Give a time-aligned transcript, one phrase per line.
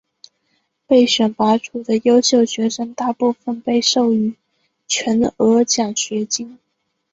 [0.87, 4.33] 被选拔出的优秀学生大部分被授予
[4.87, 6.57] 全额奖学金。